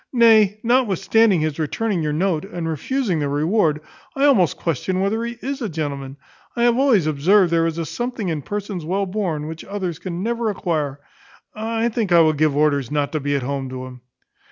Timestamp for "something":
7.85-8.27